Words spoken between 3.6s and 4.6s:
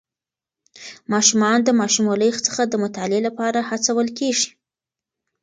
هڅول کېږي.